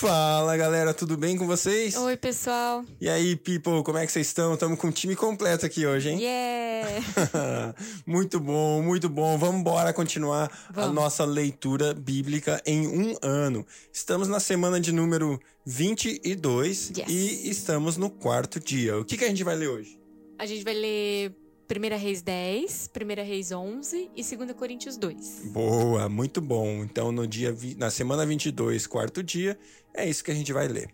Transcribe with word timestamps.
Fala 0.00 0.56
galera, 0.56 0.94
tudo 0.94 1.14
bem 1.14 1.36
com 1.36 1.46
vocês? 1.46 1.94
Oi, 1.94 2.16
pessoal. 2.16 2.82
E 2.98 3.06
aí, 3.06 3.36
people, 3.36 3.82
como 3.84 3.98
é 3.98 4.06
que 4.06 4.10
vocês 4.10 4.28
estão? 4.28 4.54
Estamos 4.54 4.78
com 4.78 4.88
o 4.88 4.90
time 4.90 5.14
completo 5.14 5.66
aqui 5.66 5.86
hoje, 5.86 6.08
hein? 6.08 6.22
Yeah! 6.22 7.74
muito 8.06 8.40
bom, 8.40 8.80
muito 8.80 9.10
bom. 9.10 9.36
Vamos 9.36 9.60
embora 9.60 9.92
continuar 9.92 10.50
Vamos. 10.72 10.90
a 10.90 10.92
nossa 10.94 11.26
leitura 11.26 11.92
bíblica 11.92 12.62
em 12.64 12.88
um 12.88 13.14
ano. 13.20 13.66
Estamos 13.92 14.26
na 14.26 14.40
semana 14.40 14.80
de 14.80 14.90
número 14.90 15.38
22 15.66 16.92
Yes. 16.96 17.06
e 17.06 17.50
estamos 17.50 17.98
no 17.98 18.08
quarto 18.08 18.58
dia. 18.58 18.98
O 18.98 19.04
que, 19.04 19.18
que 19.18 19.24
a 19.26 19.28
gente 19.28 19.44
vai 19.44 19.54
ler 19.54 19.68
hoje? 19.68 20.00
A 20.38 20.46
gente 20.46 20.64
vai 20.64 20.72
ler 20.72 21.36
1 21.70 21.96
Reis 21.96 22.20
10, 22.20 22.90
1 22.92 23.24
Reis 23.24 23.52
11 23.52 24.10
e 24.16 24.36
2 24.36 24.52
Coríntios 24.54 24.96
2. 24.96 25.42
Boa, 25.52 26.08
muito 26.08 26.40
bom. 26.40 26.82
Então, 26.82 27.12
no 27.12 27.28
dia 27.28 27.56
na 27.76 27.90
semana 27.90 28.26
22, 28.26 28.88
quarto 28.88 29.22
dia, 29.22 29.56
é 29.94 30.08
isso 30.08 30.24
que 30.24 30.30
a 30.30 30.34
gente 30.34 30.52
vai 30.52 30.68
ler. 30.68 30.90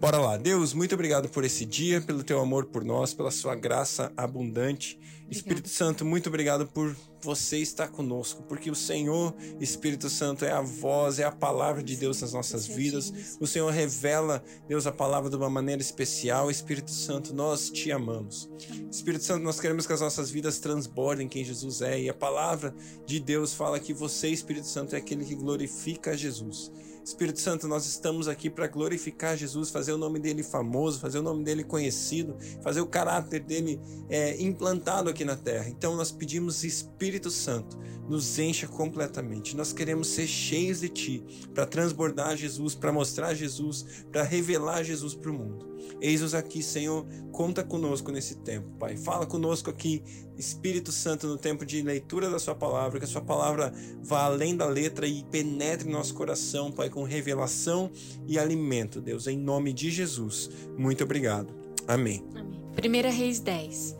Bora 0.00 0.18
lá. 0.18 0.36
Deus, 0.36 0.72
muito 0.72 0.94
obrigado 0.94 1.28
por 1.28 1.44
esse 1.44 1.64
dia, 1.64 2.00
pelo 2.00 2.24
teu 2.24 2.40
amor 2.40 2.66
por 2.66 2.84
nós, 2.84 3.14
pela 3.14 3.30
sua 3.30 3.54
graça 3.54 4.12
abundante. 4.16 4.98
Espírito 5.30 5.68
Santo, 5.68 6.04
muito 6.04 6.28
obrigado 6.28 6.66
por 6.66 6.96
você 7.22 7.58
estar 7.58 7.86
conosco, 7.86 8.42
porque 8.44 8.68
o 8.68 8.74
Senhor, 8.74 9.32
Espírito 9.60 10.10
Santo, 10.10 10.44
é 10.44 10.50
a 10.50 10.60
voz, 10.60 11.20
é 11.20 11.24
a 11.24 11.30
palavra 11.30 11.84
de 11.84 11.94
Deus 11.94 12.20
nas 12.20 12.32
nossas 12.32 12.66
vidas. 12.66 13.36
O 13.38 13.46
Senhor 13.46 13.70
revela, 13.70 14.42
Deus, 14.66 14.88
a 14.88 14.92
palavra 14.92 15.30
de 15.30 15.36
uma 15.36 15.48
maneira 15.48 15.80
especial. 15.80 16.50
Espírito 16.50 16.90
Santo, 16.90 17.32
nós 17.32 17.70
te 17.70 17.92
amamos. 17.92 18.50
Espírito 18.90 19.22
Santo, 19.22 19.44
nós 19.44 19.60
queremos 19.60 19.86
que 19.86 19.92
as 19.92 20.00
nossas 20.00 20.30
vidas 20.30 20.58
transbordem 20.58 21.28
quem 21.28 21.44
Jesus 21.44 21.80
é. 21.80 22.00
E 22.00 22.08
a 22.08 22.14
palavra 22.14 22.74
de 23.06 23.20
Deus 23.20 23.54
fala 23.54 23.78
que 23.78 23.94
você, 23.94 24.28
Espírito 24.30 24.66
Santo, 24.66 24.96
é 24.96 24.98
aquele 24.98 25.24
que 25.24 25.36
glorifica 25.36 26.16
Jesus. 26.16 26.72
Espírito 27.10 27.40
Santo, 27.40 27.66
nós 27.66 27.86
estamos 27.86 28.28
aqui 28.28 28.48
para 28.48 28.68
glorificar 28.68 29.36
Jesus, 29.36 29.68
fazer 29.68 29.92
o 29.92 29.98
nome 29.98 30.20
dele 30.20 30.44
famoso, 30.44 31.00
fazer 31.00 31.18
o 31.18 31.22
nome 31.22 31.42
dele 31.42 31.64
conhecido, 31.64 32.36
fazer 32.62 32.80
o 32.80 32.86
caráter 32.86 33.40
dele 33.40 33.80
é, 34.08 34.40
implantado 34.40 35.10
aqui 35.10 35.24
na 35.24 35.36
terra. 35.36 35.68
Então 35.68 35.96
nós 35.96 36.12
pedimos, 36.12 36.62
Espírito 36.62 37.28
Santo, 37.28 37.76
nos 38.08 38.38
encha 38.38 38.68
completamente. 38.68 39.56
Nós 39.56 39.72
queremos 39.72 40.06
ser 40.06 40.28
cheios 40.28 40.80
de 40.80 40.88
Ti 40.88 41.48
para 41.52 41.66
transbordar 41.66 42.36
Jesus, 42.36 42.76
para 42.76 42.92
mostrar 42.92 43.34
Jesus, 43.34 43.84
para 44.10 44.22
revelar 44.22 44.84
Jesus 44.84 45.12
para 45.12 45.30
o 45.30 45.34
mundo. 45.34 45.70
Eis-nos 46.00 46.34
aqui, 46.34 46.62
Senhor, 46.62 47.06
conta 47.32 47.62
conosco 47.62 48.10
nesse 48.10 48.36
tempo, 48.36 48.68
Pai. 48.78 48.96
Fala 48.96 49.26
conosco 49.26 49.70
aqui, 49.70 50.02
Espírito 50.36 50.90
Santo, 50.90 51.26
no 51.26 51.36
tempo 51.36 51.64
de 51.64 51.82
leitura 51.82 52.30
da 52.30 52.38
Sua 52.38 52.54
palavra, 52.54 52.98
que 52.98 53.04
a 53.04 53.08
Sua 53.08 53.20
palavra 53.20 53.72
vá 54.02 54.24
além 54.24 54.56
da 54.56 54.66
letra 54.66 55.06
e 55.06 55.22
penetre 55.24 55.88
em 55.88 55.92
nosso 55.92 56.14
coração, 56.14 56.72
Pai, 56.72 56.88
com 56.88 56.99
revelação 57.02 57.90
e 58.26 58.38
alimento, 58.38 59.00
Deus, 59.00 59.26
em 59.26 59.38
nome 59.38 59.72
de 59.72 59.90
Jesus. 59.90 60.50
Muito 60.76 61.04
obrigado. 61.04 61.54
Amém. 61.86 62.24
Amém. 62.34 62.60
1 62.78 63.10
Reis 63.10 63.40
10. 63.40 63.96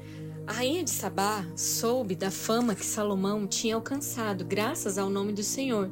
A 0.47 0.53
rainha 0.53 0.83
de 0.83 0.91
Sabá 0.91 1.47
soube 1.55 2.15
da 2.15 2.31
fama 2.31 2.75
que 2.75 2.85
Salomão 2.85 3.47
tinha 3.47 3.75
alcançado 3.75 4.45
graças 4.45 4.99
ao 4.99 5.09
nome 5.09 5.33
do 5.33 5.43
Senhor 5.43 5.91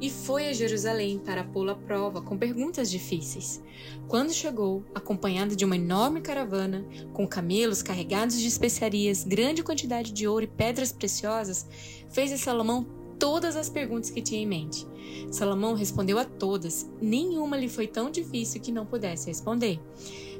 e 0.00 0.10
foi 0.10 0.48
a 0.48 0.52
Jerusalém 0.52 1.18
para 1.18 1.42
pô-lo 1.42 1.70
à 1.70 1.74
prova 1.74 2.20
com 2.20 2.36
perguntas 2.36 2.90
difíceis. 2.90 3.62
Quando 4.06 4.32
chegou, 4.32 4.84
acompanhada 4.94 5.56
de 5.56 5.64
uma 5.64 5.76
enorme 5.76 6.20
caravana, 6.20 6.84
com 7.12 7.26
camelos 7.26 7.82
carregados 7.82 8.38
de 8.38 8.46
especiarias, 8.46 9.24
grande 9.24 9.62
quantidade 9.62 10.12
de 10.12 10.28
ouro 10.28 10.44
e 10.44 10.48
pedras 10.48 10.92
preciosas, 10.92 11.66
fez 12.10 12.30
a 12.32 12.36
Salomão 12.36 12.86
todas 13.18 13.56
as 13.56 13.68
perguntas 13.68 14.10
que 14.10 14.22
tinha 14.22 14.42
em 14.42 14.46
mente. 14.46 14.86
Salomão 15.30 15.74
respondeu 15.74 16.18
a 16.18 16.24
todas, 16.24 16.88
nenhuma 17.00 17.56
lhe 17.56 17.68
foi 17.68 17.86
tão 17.86 18.10
difícil 18.10 18.60
que 18.60 18.72
não 18.72 18.86
pudesse 18.86 19.28
responder. 19.28 19.80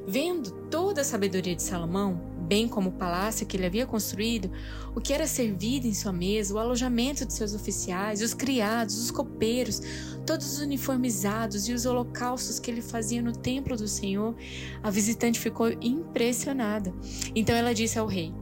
Vendo 0.07 0.51
toda 0.69 1.01
a 1.01 1.03
sabedoria 1.03 1.55
de 1.55 1.61
Salomão, 1.61 2.21
bem 2.47 2.65
como 2.67 2.89
o 2.89 2.93
palácio 2.93 3.45
que 3.45 3.57
ele 3.57 3.65
havia 3.65 3.85
construído, 3.85 4.49
o 4.95 5.01
que 5.01 5.11
era 5.11 5.27
servido 5.27 5.85
em 5.85 5.93
sua 5.93 6.13
mesa, 6.13 6.53
o 6.53 6.57
alojamento 6.57 7.25
de 7.25 7.33
seus 7.33 7.53
oficiais, 7.53 8.21
os 8.21 8.33
criados, 8.33 8.97
os 8.97 9.11
copeiros, 9.11 9.81
todos 10.25 10.53
os 10.53 10.59
uniformizados 10.59 11.67
e 11.67 11.73
os 11.73 11.85
holocaustos 11.85 12.57
que 12.57 12.71
ele 12.71 12.81
fazia 12.81 13.21
no 13.21 13.33
templo 13.33 13.75
do 13.75 13.87
Senhor, 13.87 14.33
a 14.81 14.89
visitante 14.89 15.39
ficou 15.39 15.69
impressionada. 15.81 16.93
Então 17.35 17.53
ela 17.53 17.73
disse 17.73 17.99
ao 17.99 18.07
rei: 18.07 18.33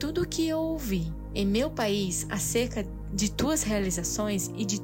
Tudo 0.00 0.22
o 0.22 0.28
que 0.28 0.48
eu 0.48 0.58
ouvi 0.58 1.12
em 1.34 1.46
meu 1.46 1.70
país 1.70 2.26
acerca 2.28 2.84
de 3.12 3.30
tuas 3.30 3.62
realizações 3.62 4.50
e 4.56 4.64
de 4.64 4.80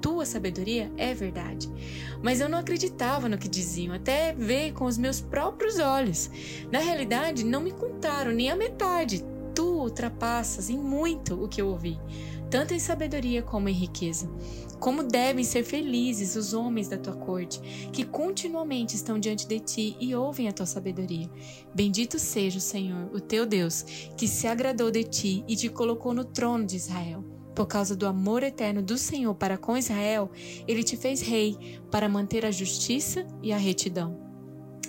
tua 0.00 0.24
sabedoria 0.24 0.90
é 0.96 1.14
verdade. 1.14 1.68
Mas 2.22 2.40
eu 2.40 2.48
não 2.48 2.58
acreditava 2.58 3.28
no 3.28 3.38
que 3.38 3.48
diziam, 3.48 3.94
até 3.94 4.32
ver 4.34 4.72
com 4.72 4.84
os 4.84 4.98
meus 4.98 5.20
próprios 5.20 5.78
olhos. 5.78 6.30
Na 6.70 6.78
realidade, 6.78 7.44
não 7.44 7.60
me 7.60 7.72
contaram 7.72 8.32
nem 8.32 8.50
a 8.50 8.56
metade. 8.56 9.24
Tu 9.54 9.64
ultrapassas 9.64 10.70
em 10.70 10.78
muito 10.78 11.34
o 11.42 11.48
que 11.48 11.60
eu 11.60 11.68
ouvi, 11.68 11.98
tanto 12.50 12.72
em 12.72 12.78
sabedoria 12.78 13.42
como 13.42 13.68
em 13.68 13.74
riqueza. 13.74 14.30
Como 14.78 15.02
devem 15.02 15.44
ser 15.44 15.62
felizes 15.62 16.36
os 16.36 16.54
homens 16.54 16.88
da 16.88 16.96
tua 16.96 17.14
corte, 17.14 17.60
que 17.92 18.02
continuamente 18.02 18.96
estão 18.96 19.18
diante 19.18 19.46
de 19.46 19.60
ti 19.60 19.96
e 20.00 20.14
ouvem 20.14 20.48
a 20.48 20.52
tua 20.52 20.64
sabedoria. 20.64 21.28
Bendito 21.74 22.18
seja 22.18 22.56
o 22.56 22.62
Senhor, 22.62 23.10
o 23.12 23.20
teu 23.20 23.44
Deus, 23.44 23.84
que 24.16 24.26
se 24.26 24.46
agradou 24.46 24.90
de 24.90 25.04
ti 25.04 25.44
e 25.46 25.54
te 25.54 25.68
colocou 25.68 26.14
no 26.14 26.24
trono 26.24 26.64
de 26.64 26.76
Israel. 26.76 27.22
Por 27.54 27.66
causa 27.66 27.96
do 27.96 28.06
amor 28.06 28.42
eterno 28.42 28.82
do 28.82 28.96
Senhor 28.96 29.34
para 29.34 29.58
com 29.58 29.76
Israel, 29.76 30.30
ele 30.66 30.82
te 30.82 30.96
fez 30.96 31.20
rei 31.20 31.78
para 31.90 32.08
manter 32.08 32.44
a 32.44 32.50
justiça 32.50 33.26
e 33.42 33.52
a 33.52 33.58
retidão. 33.58 34.18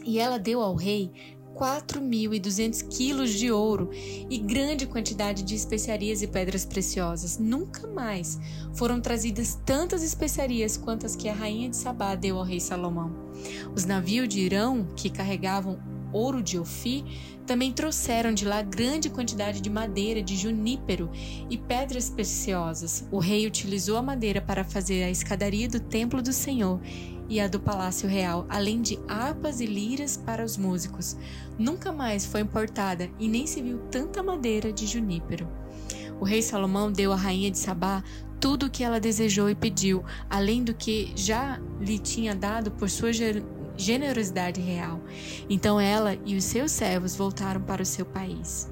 E 0.03 0.19
ela 0.19 0.37
deu 0.37 0.61
ao 0.61 0.75
rei 0.75 1.11
4.200 1.55 2.87
quilos 2.87 3.31
de 3.31 3.51
ouro 3.51 3.89
e 3.93 4.37
grande 4.37 4.87
quantidade 4.87 5.43
de 5.43 5.55
especiarias 5.55 6.21
e 6.21 6.27
pedras 6.27 6.65
preciosas. 6.65 7.37
Nunca 7.37 7.87
mais 7.87 8.39
foram 8.73 9.01
trazidas 9.01 9.59
tantas 9.65 10.01
especiarias 10.01 10.77
quantas 10.77 11.15
que 11.15 11.29
a 11.29 11.33
rainha 11.33 11.69
de 11.69 11.77
Sabá 11.77 12.15
deu 12.15 12.37
ao 12.37 12.43
rei 12.43 12.59
Salomão. 12.59 13.11
Os 13.75 13.85
navios 13.85 14.27
de 14.27 14.39
Irão, 14.39 14.87
que 14.95 15.09
carregavam 15.09 15.79
ouro 16.13 16.41
de 16.41 16.59
Ofir, 16.59 17.03
também 17.45 17.71
trouxeram 17.71 18.33
de 18.33 18.45
lá 18.45 18.61
grande 18.61 19.09
quantidade 19.09 19.61
de 19.61 19.69
madeira 19.69 20.21
de 20.21 20.35
junípero 20.35 21.09
e 21.49 21.57
pedras 21.57 22.09
preciosas. 22.09 23.07
O 23.11 23.19
rei 23.19 23.47
utilizou 23.47 23.97
a 23.97 24.01
madeira 24.01 24.41
para 24.41 24.63
fazer 24.63 25.03
a 25.03 25.09
escadaria 25.09 25.67
do 25.67 25.79
templo 25.79 26.21
do 26.21 26.31
Senhor 26.31 26.79
e 27.27 27.39
a 27.39 27.47
do 27.47 27.59
palácio 27.59 28.07
real, 28.09 28.45
além 28.49 28.81
de 28.81 28.99
harpas 29.07 29.61
e 29.61 29.65
liras 29.65 30.17
para 30.17 30.43
os 30.43 30.57
músicos. 30.57 31.17
Nunca 31.57 31.91
mais 31.91 32.25
foi 32.25 32.41
importada 32.41 33.09
e 33.19 33.27
nem 33.27 33.47
se 33.47 33.61
viu 33.61 33.79
tanta 33.89 34.21
madeira 34.21 34.71
de 34.71 34.85
junípero. 34.85 35.47
O 36.19 36.25
rei 36.25 36.41
Salomão 36.41 36.91
deu 36.91 37.11
à 37.11 37.15
rainha 37.15 37.49
de 37.49 37.57
Sabá 37.57 38.03
tudo 38.39 38.65
o 38.65 38.69
que 38.69 38.83
ela 38.83 38.99
desejou 38.99 39.49
e 39.49 39.55
pediu, 39.55 40.03
além 40.29 40.63
do 40.63 40.73
que 40.73 41.13
já 41.15 41.61
lhe 41.79 41.99
tinha 41.99 42.35
dado 42.35 42.71
por 42.71 42.89
sua 42.89 43.13
generosidade 43.77 44.61
real. 44.61 45.01
Então 45.49 45.79
ela 45.79 46.17
e 46.25 46.35
os 46.35 46.43
seus 46.43 46.71
servos 46.71 47.15
voltaram 47.15 47.61
para 47.61 47.81
o 47.81 47.85
seu 47.85 48.05
país. 48.05 48.69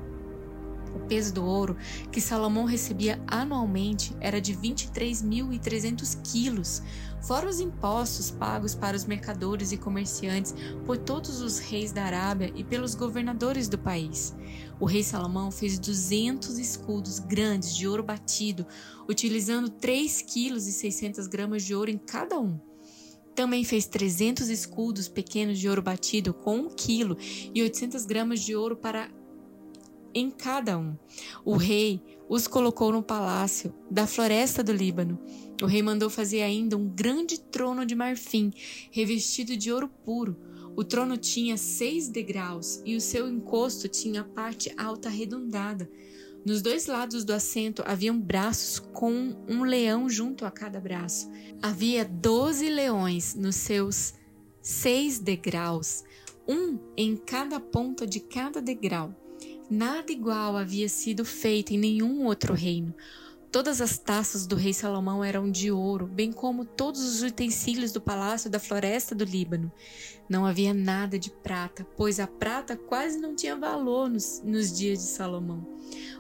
O 0.96 1.00
peso 1.00 1.34
do 1.34 1.46
ouro 1.46 1.78
que 2.12 2.22
Salomão 2.22 2.66
recebia 2.66 3.22
anualmente 3.28 4.16
era 4.20 4.42
de 4.42 4.54
23.300 4.56 6.20
quilos, 6.24 6.82
fora 7.22 7.48
os 7.48 7.60
impostos 7.60 8.32
pagos 8.32 8.74
para 8.74 8.96
os 8.96 9.06
mercadores 9.06 9.72
e 9.72 9.78
comerciantes 9.78 10.56
por 10.86 10.98
todos 10.98 11.42
os 11.42 11.60
reis 11.60 11.92
da 11.92 12.04
Arábia 12.04 12.52
e 12.56 12.64
pelos 12.64 12.96
governadores 12.96 13.68
do 13.68 13.78
país. 13.78 14.36
O 14.80 14.86
rei 14.86 15.04
Salomão 15.04 15.52
fez 15.52 15.78
200 15.78 16.58
escudos 16.58 17.20
grandes 17.20 17.76
de 17.76 17.88
ouro 17.88 18.04
batido, 18.04 18.66
utilizando 19.08 19.70
3 19.70 20.22
quilos 20.24 20.68
e 20.68 20.72
600 20.72 21.28
gramas 21.28 21.64
de 21.64 21.76
ouro 21.76 21.92
em 21.92 21.98
cada 21.98 22.40
um. 22.40 22.69
Também 23.40 23.64
fez 23.64 23.86
300 23.86 24.50
escudos 24.50 25.08
pequenos 25.08 25.58
de 25.58 25.70
ouro 25.70 25.82
batido 25.82 26.34
com 26.34 26.58
1 26.58 26.70
quilo 26.72 27.18
e 27.56 27.64
800 27.64 28.06
gramas 28.06 28.42
de 28.42 28.54
ouro 28.54 28.76
para 28.76 29.10
em 30.14 30.30
cada 30.30 30.78
um. 30.78 30.98
O 31.46 31.56
rei 31.56 32.02
os 32.28 32.50
colocou 32.50 32.92
no 32.92 33.02
palácio 33.02 33.74
da 33.90 34.06
floresta 34.06 34.62
do 34.62 34.74
Líbano. 34.74 35.18
O 35.62 35.68
rei 35.68 35.82
mandou 35.82 36.10
fazer 36.10 36.42
ainda 36.42 36.76
um 36.76 36.90
grande 36.90 37.40
trono 37.40 37.86
de 37.86 37.96
marfim, 37.96 38.52
revestido 38.92 39.56
de 39.56 39.72
ouro 39.72 39.88
puro. 39.88 40.36
O 40.76 40.84
trono 40.84 41.16
tinha 41.16 41.56
seis 41.56 42.10
degraus 42.10 42.82
e 42.84 42.98
o 42.98 43.02
seu 43.02 43.26
encosto 43.30 43.88
tinha 43.88 44.20
a 44.20 44.26
parte 44.26 44.70
alta 44.76 45.08
arredondada. 45.08 45.90
Nos 46.46 46.62
dois 46.62 46.88
lados 46.88 47.26
do 47.26 47.34
assento 47.34 47.84
haviam 47.86 48.20
braços 48.20 48.80
com 48.80 49.36
um 49.48 49.64
leão 49.64 50.10
junto 50.10 50.46
a 50.46 50.52
cada 50.52 50.80
braço. 50.80 51.30
Havia 51.62 52.06
doze 52.06 52.70
leões 52.70 53.36
nos 53.36 53.56
seus 53.56 54.14
seis 54.62 55.20
degraus, 55.20 56.04
um 56.48 56.80
em 56.96 57.18
cada 57.18 57.60
ponta 57.60 58.08
de 58.08 58.20
cada 58.20 58.62
degrau. 58.62 59.14
Nada 59.70 60.12
igual 60.12 60.58
havia 60.58 60.90
sido 60.90 61.24
feito 61.24 61.74
em 61.74 61.78
nenhum 61.78 62.26
outro 62.26 62.54
reino. 62.54 62.96
Todas 63.52 63.82
as 63.82 63.98
taças 63.98 64.46
do 64.46 64.56
rei 64.56 64.72
Salomão 64.74 65.24
eram 65.24 65.50
de 65.50 65.72
ouro, 65.72 66.06
bem 66.06 66.32
como 66.32 66.64
todos 66.64 67.02
os 67.02 67.24
utensílios 67.24 67.92
do 67.92 68.00
palácio 68.00 68.48
da 68.48 68.60
floresta 68.60 69.16
do 69.16 69.24
Líbano. 69.24 69.72
Não 70.30 70.46
havia 70.46 70.72
nada 70.72 71.18
de 71.18 71.32
prata, 71.32 71.84
pois 71.98 72.20
a 72.20 72.28
prata 72.28 72.78
quase 72.78 73.18
não 73.18 73.36
tinha 73.36 73.56
valor 73.56 74.08
nos, 74.08 74.40
nos 74.46 74.72
dias 74.72 75.00
de 75.00 75.06
Salomão. 75.06 75.68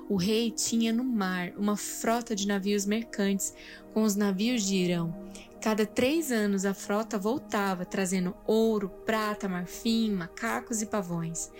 O 0.09 0.15
rei 0.15 0.49
tinha 0.49 0.91
no 0.91 1.03
mar 1.03 1.53
uma 1.55 1.77
frota 1.77 2.35
de 2.35 2.47
navios 2.47 2.87
mercantes 2.87 3.53
com 3.93 4.01
os 4.01 4.15
navios 4.15 4.63
de 4.63 4.77
Irão. 4.77 5.13
Cada 5.61 5.85
três 5.85 6.31
anos 6.31 6.65
a 6.65 6.73
frota 6.73 7.19
voltava, 7.19 7.85
trazendo 7.85 8.35
ouro, 8.47 8.89
prata, 9.05 9.47
marfim, 9.47 10.11
macacos 10.11 10.81
e 10.81 10.87
pavões. 10.87 11.51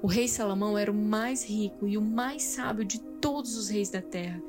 O 0.00 0.06
rei 0.06 0.28
Salomão 0.28 0.78
era 0.78 0.92
o 0.92 0.94
mais 0.94 1.44
rico 1.44 1.88
e 1.88 1.98
o 1.98 2.02
mais 2.02 2.44
sábio 2.44 2.84
de 2.84 3.00
todos 3.00 3.56
os 3.56 3.68
reis 3.68 3.90
da 3.90 4.00
terra. 4.00 4.40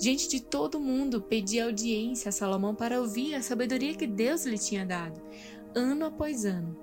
Gente 0.00 0.30
de 0.30 0.40
todo 0.40 0.80
mundo 0.80 1.20
pedia 1.20 1.66
audiência 1.66 2.30
a 2.30 2.32
Salomão 2.32 2.74
para 2.74 2.98
ouvir 2.98 3.34
a 3.34 3.42
sabedoria 3.42 3.94
que 3.94 4.06
Deus 4.06 4.46
lhe 4.46 4.56
tinha 4.56 4.86
dado. 4.86 5.20
Ano 5.74 6.06
após 6.06 6.46
ano, 6.46 6.74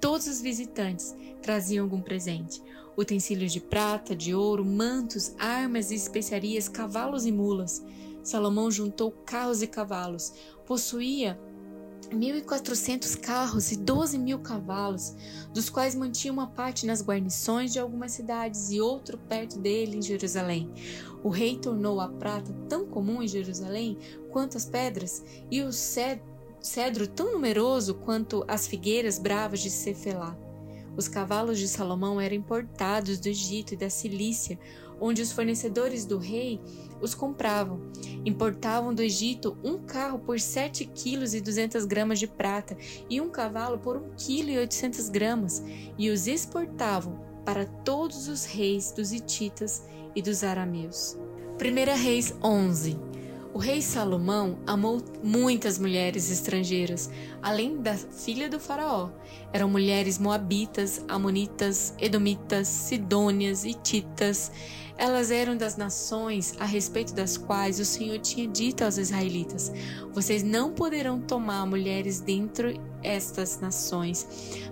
todos 0.00 0.28
os 0.28 0.40
visitantes 0.40 1.12
traziam 1.42 1.84
algum 1.84 2.00
presente: 2.00 2.62
utensílios 2.96 3.52
de 3.52 3.60
prata, 3.60 4.14
de 4.14 4.32
ouro, 4.32 4.64
mantos, 4.64 5.34
armas 5.36 5.90
e 5.90 5.96
especiarias, 5.96 6.68
cavalos 6.68 7.26
e 7.26 7.32
mulas. 7.32 7.84
Salomão 8.22 8.70
juntou 8.70 9.10
carros 9.10 9.62
e 9.62 9.66
cavalos, 9.66 10.32
possuía 10.64 11.36
1.400 12.10 13.18
carros 13.20 13.70
e 13.70 13.76
12 13.76 14.18
mil 14.18 14.40
cavalos, 14.40 15.14
dos 15.54 15.70
quais 15.70 15.94
mantinha 15.94 16.32
uma 16.32 16.48
parte 16.48 16.84
nas 16.84 17.02
guarnições 17.02 17.72
de 17.72 17.78
algumas 17.78 18.12
cidades 18.12 18.70
e 18.70 18.80
outro 18.80 19.16
perto 19.16 19.58
dele 19.58 19.96
em 19.96 20.02
Jerusalém. 20.02 20.72
O 21.22 21.28
rei 21.28 21.56
tornou 21.56 22.00
a 22.00 22.08
prata 22.08 22.52
tão 22.68 22.86
comum 22.86 23.22
em 23.22 23.28
Jerusalém 23.28 23.96
quanto 24.30 24.56
as 24.56 24.64
pedras, 24.64 25.24
e 25.50 25.62
o 25.62 25.70
cedro 25.72 27.06
tão 27.14 27.32
numeroso 27.32 27.94
quanto 27.94 28.44
as 28.48 28.66
figueiras 28.66 29.18
bravas 29.18 29.60
de 29.60 29.70
Cefelá. 29.70 30.36
Os 30.96 31.06
cavalos 31.06 31.58
de 31.58 31.68
Salomão 31.68 32.20
eram 32.20 32.34
importados 32.34 33.20
do 33.20 33.28
Egito 33.28 33.74
e 33.74 33.76
da 33.76 33.88
Cilícia, 33.88 34.58
onde 35.00 35.22
os 35.22 35.32
fornecedores 35.32 36.04
do 36.04 36.18
rei 36.18 36.60
os 37.00 37.14
compravam. 37.14 37.80
Importavam 38.24 38.94
do 38.94 39.02
Egito 39.02 39.56
um 39.64 39.78
carro 39.78 40.18
por 40.18 40.38
7 40.38 40.84
quilos 40.84 41.34
e 41.34 41.40
200 41.40 41.84
gramas 41.86 42.18
de 42.18 42.26
prata 42.26 42.76
e 43.08 43.20
um 43.20 43.30
cavalo 43.30 43.78
por 43.78 43.96
1 43.96 44.10
quilo 44.16 44.50
e 44.50 44.58
800 44.58 45.08
gramas 45.08 45.62
e 45.98 46.10
os 46.10 46.26
exportavam 46.26 47.18
para 47.44 47.64
todos 47.64 48.28
os 48.28 48.44
reis 48.44 48.92
dos 48.92 49.12
hititas 49.12 49.84
e 50.14 50.20
dos 50.20 50.44
arameus. 50.44 51.18
1 51.58 52.02
Reis 52.02 52.34
11 52.42 53.09
o 53.52 53.58
rei 53.58 53.82
Salomão 53.82 54.58
amou 54.66 55.02
muitas 55.22 55.78
mulheres 55.78 56.30
estrangeiras, 56.30 57.10
além 57.42 57.82
da 57.82 57.96
filha 57.96 58.48
do 58.48 58.60
faraó. 58.60 59.10
Eram 59.52 59.68
mulheres 59.68 60.18
moabitas, 60.18 61.04
amonitas, 61.08 61.94
edomitas, 61.98 62.68
sidônias 62.68 63.64
e 63.64 63.74
titas. 63.74 64.52
Elas 64.96 65.30
eram 65.30 65.56
das 65.56 65.76
nações 65.76 66.54
a 66.60 66.64
respeito 66.64 67.12
das 67.12 67.36
quais 67.36 67.80
o 67.80 67.84
Senhor 67.84 68.18
tinha 68.20 68.46
dito 68.46 68.84
aos 68.84 68.98
israelitas: 68.98 69.72
Vocês 70.12 70.44
não 70.44 70.72
poderão 70.72 71.20
tomar 71.20 71.66
mulheres 71.66 72.20
dentro 72.20 72.72
estas 73.02 73.58
nações, 73.60 74.28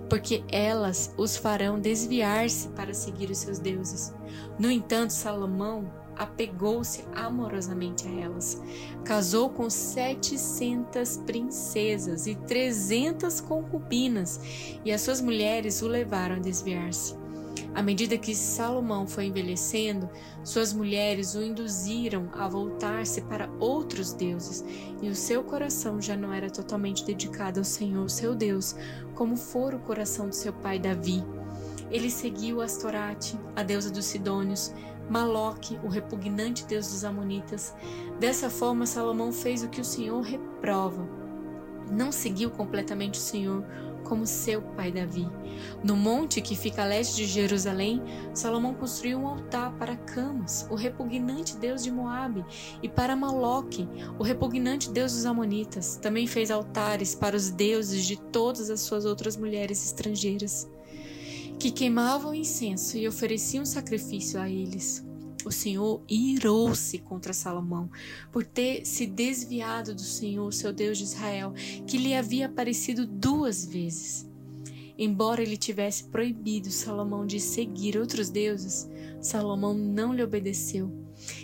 porque 0.09 0.43
elas 0.49 1.13
os 1.17 1.35
farão 1.35 1.79
desviar-se 1.79 2.69
para 2.69 2.93
seguir 2.93 3.29
os 3.29 3.39
seus 3.39 3.59
deuses. 3.59 4.13
No 4.57 4.71
entanto, 4.71 5.11
Salomão 5.11 5.91
apegou-se 6.19 7.05
amorosamente 7.15 8.05
a 8.07 8.11
elas. 8.11 8.61
Casou 9.05 9.49
com 9.49 9.69
700 9.69 11.17
princesas 11.25 12.27
e 12.27 12.35
300 12.35 13.39
concubinas, 13.39 14.39
e 14.83 14.91
as 14.91 15.01
suas 15.01 15.21
mulheres 15.21 15.81
o 15.81 15.87
levaram 15.87 16.35
a 16.35 16.39
desviar-se. 16.39 17.17
À 17.73 17.81
medida 17.81 18.17
que 18.17 18.35
Salomão 18.35 19.07
foi 19.07 19.25
envelhecendo, 19.25 20.09
suas 20.43 20.73
mulheres 20.73 21.35
o 21.35 21.41
induziram 21.41 22.29
a 22.33 22.47
voltar-se 22.47 23.21
para 23.21 23.49
outros 23.59 24.11
deuses, 24.11 24.65
e 25.01 25.07
o 25.07 25.15
seu 25.15 25.43
coração 25.43 26.01
já 26.01 26.17
não 26.17 26.33
era 26.33 26.49
totalmente 26.49 27.05
dedicado 27.05 27.59
ao 27.59 27.63
Senhor, 27.63 28.09
seu 28.09 28.35
Deus, 28.35 28.75
como 29.15 29.37
fora 29.37 29.77
o 29.77 29.81
coração 29.81 30.27
do 30.27 30.35
seu 30.35 30.51
pai 30.51 30.79
Davi. 30.79 31.23
Ele 31.91 32.09
seguiu 32.09 32.61
Astorate, 32.61 33.37
a 33.55 33.63
deusa 33.63 33.89
dos 33.89 34.05
Sidônios, 34.05 34.73
Maloque, 35.09 35.79
o 35.83 35.87
repugnante 35.87 36.65
deus 36.65 36.87
dos 36.87 37.03
Amonitas. 37.03 37.73
Dessa 38.19 38.49
forma, 38.49 38.85
Salomão 38.85 39.31
fez 39.31 39.63
o 39.63 39.69
que 39.69 39.81
o 39.81 39.85
Senhor 39.85 40.21
reprova. 40.21 41.07
Não 41.91 42.11
seguiu 42.11 42.51
completamente 42.51 43.19
o 43.19 43.21
Senhor, 43.21 43.65
como 44.03 44.25
seu 44.25 44.61
pai 44.61 44.91
Davi. 44.91 45.27
No 45.83 45.95
monte 45.95 46.41
que 46.41 46.55
fica 46.55 46.83
a 46.83 46.85
leste 46.85 47.17
de 47.17 47.25
Jerusalém, 47.25 48.01
Salomão 48.33 48.73
construiu 48.73 49.19
um 49.19 49.27
altar 49.27 49.71
para 49.77 49.95
Camas, 49.95 50.67
o 50.69 50.75
repugnante 50.75 51.57
deus 51.57 51.83
de 51.83 51.91
Moabe, 51.91 52.45
e 52.81 52.87
para 52.87 53.15
Maloque, 53.15 53.87
o 54.17 54.23
repugnante 54.23 54.89
deus 54.91 55.13
dos 55.13 55.25
Amonitas. 55.25 55.97
Também 55.97 56.27
fez 56.27 56.51
altares 56.51 57.15
para 57.15 57.35
os 57.35 57.49
deuses 57.49 58.05
de 58.05 58.15
todas 58.15 58.69
as 58.69 58.81
suas 58.81 59.05
outras 59.05 59.35
mulheres 59.35 59.83
estrangeiras 59.85 60.69
que 61.59 61.71
queimavam 61.71 62.33
incenso 62.33 62.97
e 62.97 63.05
ofereciam 63.05 63.65
sacrifício 63.65 64.39
a 64.39 64.49
eles. 64.49 65.05
O 65.45 65.51
Senhor 65.51 66.01
irou-se 66.07 66.97
contra 66.99 67.33
Salomão 67.33 67.89
por 68.31 68.45
ter 68.45 68.85
se 68.85 69.05
desviado 69.05 69.93
do 69.93 70.01
Senhor, 70.01 70.53
seu 70.53 70.71
Deus 70.71 70.97
de 70.97 71.03
Israel, 71.03 71.53
que 71.85 71.97
lhe 71.97 72.15
havia 72.15 72.45
aparecido 72.45 73.05
duas 73.05 73.65
vezes. 73.65 74.25
Embora 74.97 75.41
ele 75.41 75.57
tivesse 75.57 76.05
proibido 76.05 76.71
Salomão 76.71 77.25
de 77.25 77.41
seguir 77.41 77.97
outros 77.97 78.29
deuses, 78.29 78.89
Salomão 79.21 79.73
não 79.73 80.13
lhe 80.13 80.23
obedeceu. 80.23 80.89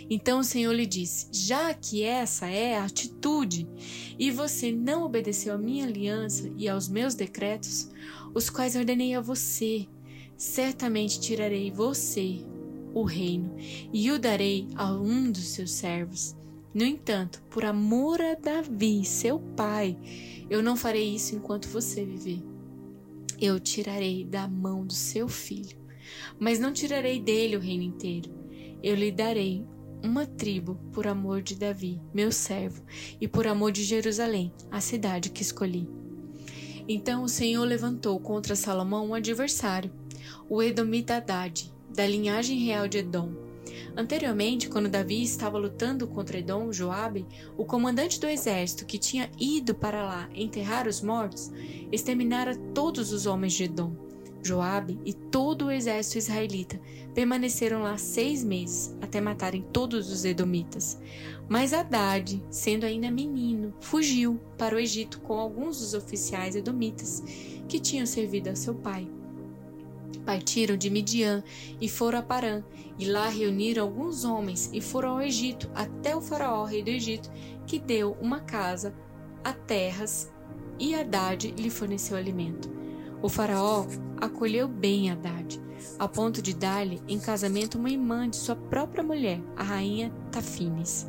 Então 0.08 0.40
o 0.40 0.44
Senhor 0.44 0.72
lhe 0.72 0.86
disse: 0.86 1.28
Já 1.30 1.74
que 1.74 2.02
essa 2.02 2.46
é 2.46 2.78
a 2.78 2.84
atitude, 2.84 3.68
e 4.18 4.30
você 4.30 4.72
não 4.72 5.04
obedeceu 5.04 5.54
à 5.54 5.58
minha 5.58 5.84
aliança 5.84 6.50
e 6.56 6.68
aos 6.68 6.88
meus 6.88 7.14
decretos, 7.14 7.90
os 8.34 8.48
quais 8.50 8.76
ordenei 8.76 9.14
a 9.14 9.20
você, 9.20 9.86
certamente 10.36 11.20
tirarei 11.20 11.70
você, 11.70 12.40
o 12.92 13.02
reino, 13.02 13.54
e 13.92 14.10
o 14.10 14.18
darei 14.18 14.68
a 14.74 14.92
um 14.92 15.30
dos 15.30 15.44
seus 15.48 15.72
servos. 15.72 16.36
No 16.74 16.84
entanto, 16.84 17.42
por 17.48 17.64
amor 17.64 18.20
a 18.20 18.34
Davi, 18.34 19.04
seu 19.04 19.38
pai, 19.38 19.96
eu 20.50 20.62
não 20.62 20.76
farei 20.76 21.14
isso 21.14 21.34
enquanto 21.34 21.68
você 21.68 22.04
viver. 22.04 22.42
Eu 23.40 23.58
tirarei 23.58 24.24
da 24.24 24.46
mão 24.46 24.84
do 24.84 24.92
seu 24.92 25.28
filho, 25.28 25.78
mas 26.38 26.58
não 26.58 26.72
tirarei 26.72 27.20
dele 27.20 27.56
o 27.56 27.60
reino 27.60 27.82
inteiro. 27.82 28.30
Eu 28.82 28.94
lhe 28.94 29.10
darei 29.10 29.66
uma 30.02 30.26
tribo 30.26 30.76
por 30.92 31.06
amor 31.06 31.42
de 31.42 31.56
Davi, 31.56 32.00
meu 32.14 32.30
servo, 32.30 32.82
e 33.20 33.26
por 33.26 33.46
amor 33.46 33.72
de 33.72 33.82
Jerusalém, 33.82 34.52
a 34.70 34.80
cidade 34.80 35.30
que 35.30 35.42
escolhi. 35.42 35.88
Então 36.88 37.24
o 37.24 37.28
Senhor 37.28 37.64
levantou 37.64 38.18
contra 38.20 38.54
Salomão 38.54 39.08
um 39.08 39.14
adversário, 39.14 39.90
o 40.48 40.62
Edomita 40.62 41.16
Haddad, 41.16 41.72
da 41.94 42.06
linhagem 42.06 42.58
real 42.58 42.86
de 42.88 42.98
Edom. 42.98 43.46
Anteriormente, 43.96 44.68
quando 44.68 44.88
Davi 44.88 45.22
estava 45.22 45.58
lutando 45.58 46.06
contra 46.06 46.38
Edom, 46.38 46.72
Joabe, 46.72 47.26
o 47.56 47.64
comandante 47.64 48.20
do 48.20 48.26
exército 48.26 48.84
que 48.84 48.98
tinha 48.98 49.30
ido 49.38 49.74
para 49.74 50.02
lá 50.02 50.28
enterrar 50.34 50.86
os 50.86 51.00
mortos, 51.00 51.50
exterminara 51.90 52.56
todos 52.74 53.12
os 53.12 53.26
homens 53.26 53.54
de 53.54 53.64
Edom. 53.64 54.06
Joabe 54.42 55.00
e 55.04 55.12
todo 55.12 55.66
o 55.66 55.70
exército 55.72 56.18
israelita 56.18 56.80
permaneceram 57.14 57.82
lá 57.82 57.98
seis 57.98 58.44
meses 58.44 58.94
até 59.00 59.20
matarem 59.20 59.62
todos 59.72 60.10
os 60.10 60.24
edomitas. 60.24 61.00
Mas 61.48 61.72
Haddad, 61.72 62.40
sendo 62.48 62.84
ainda 62.84 63.10
menino, 63.10 63.74
fugiu 63.80 64.38
para 64.56 64.76
o 64.76 64.78
Egito 64.78 65.20
com 65.20 65.34
alguns 65.34 65.80
dos 65.80 65.94
oficiais 65.94 66.54
edomitas 66.54 67.22
que 67.68 67.80
tinham 67.80 68.06
servido 68.06 68.50
a 68.50 68.54
seu 68.54 68.74
pai. 68.74 69.08
Partiram 70.18 70.76
de 70.76 70.90
Midian 70.90 71.42
e 71.80 71.88
foram 71.88 72.18
a 72.18 72.22
Parã, 72.22 72.62
e 72.98 73.06
lá 73.06 73.28
reuniram 73.28 73.84
alguns 73.84 74.24
homens 74.24 74.70
e 74.72 74.80
foram 74.80 75.10
ao 75.10 75.22
Egito, 75.22 75.70
até 75.74 76.16
o 76.16 76.20
faraó, 76.20 76.64
rei 76.64 76.82
do 76.82 76.90
Egito, 76.90 77.30
que 77.66 77.78
deu 77.78 78.16
uma 78.20 78.40
casa 78.40 78.94
a 79.44 79.52
terras 79.52 80.30
e 80.78 80.94
Haddad 80.94 81.54
lhe 81.56 81.70
forneceu 81.70 82.16
alimento. 82.16 82.70
O 83.22 83.28
faraó 83.28 83.86
acolheu 84.20 84.68
bem 84.68 85.10
Haddad, 85.10 85.60
a 85.98 86.08
ponto 86.08 86.42
de 86.42 86.54
dar-lhe 86.54 87.00
em 87.08 87.18
casamento 87.18 87.78
uma 87.78 87.90
irmã 87.90 88.28
de 88.28 88.36
sua 88.36 88.56
própria 88.56 89.02
mulher, 89.02 89.40
a 89.56 89.62
rainha 89.62 90.12
Tafines. 90.30 91.08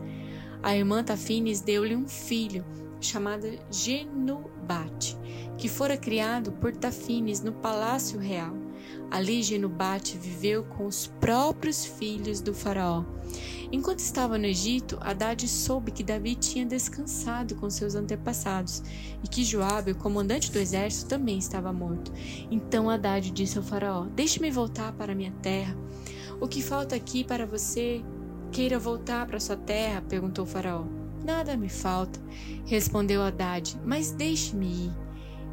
A 0.62 0.76
irmã 0.76 1.04
Tafines 1.04 1.62
deu-lhe 1.62 1.96
um 1.96 2.08
filho, 2.08 2.66
chamado 3.00 3.48
Genubate, 3.70 5.18
que 5.58 5.68
fora 5.68 5.98
criado 5.98 6.52
por 6.54 6.76
Tafines 6.76 7.42
no 7.42 7.54
palácio 7.54 8.20
real. 8.20 8.67
Ali 9.10 9.42
Genubate 9.42 10.18
viveu 10.18 10.64
com 10.64 10.86
os 10.86 11.08
próprios 11.20 11.86
filhos 11.86 12.42
do 12.42 12.54
faraó. 12.54 13.04
Enquanto 13.72 14.00
estava 14.00 14.38
no 14.38 14.46
Egito, 14.46 14.98
Haddad 15.02 15.46
soube 15.48 15.92
que 15.92 16.04
Davi 16.04 16.36
tinha 16.36 16.66
descansado 16.66 17.56
com 17.56 17.70
seus 17.70 17.96
antepassados 17.96 18.82
e 19.24 19.28
que 19.28 19.44
Joabe, 19.44 19.92
o 19.92 19.96
comandante 19.96 20.52
do 20.52 20.60
exército, 20.60 21.10
também 21.10 21.38
estava 21.38 21.74
morto. 21.74 22.12
Então 22.50 22.90
Haddad 22.90 23.30
disse 23.32 23.58
ao 23.58 23.64
faraó: 23.64 24.06
Deixe-me 24.16 24.50
voltar 24.50 24.94
para 24.94 25.16
minha 25.16 25.34
terra. 25.42 25.76
O 26.40 26.48
que 26.48 26.62
falta 26.62 26.96
aqui 26.96 27.24
para 27.24 27.46
você? 27.46 28.04
Queira 28.52 28.80
voltar 28.80 29.26
para 29.26 29.40
sua 29.40 29.58
terra? 29.58 30.02
perguntou 30.02 30.46
o 30.46 30.48
faraó. 30.48 30.86
Nada 31.26 31.58
me 31.58 31.68
falta, 31.68 32.22
respondeu 32.66 33.22
Haddad, 33.22 33.78
mas 33.84 34.12
deixe-me 34.12 34.86
ir. 34.86 35.07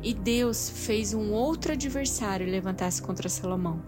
E 0.05 0.13
Deus 0.13 0.69
fez 0.69 1.15
um 1.15 1.33
outro 1.33 1.73
adversário 1.73 2.47
levantar-se 2.47 3.01
contra 3.01 3.27
Salomão. 3.27 3.83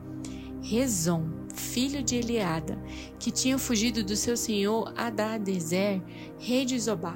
Rezon, 0.63 1.29
filho 1.55 2.03
de 2.03 2.17
Eliada, 2.17 2.83
que 3.19 3.31
tinha 3.31 3.59
fugido 3.59 4.03
do 4.03 4.17
seu 4.17 4.35
senhor 4.35 4.95
Adadezer, 4.97 6.03
rei 6.39 6.65
de 6.65 6.81
Zobá. 6.81 7.15